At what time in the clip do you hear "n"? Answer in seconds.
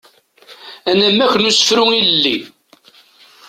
1.37-1.47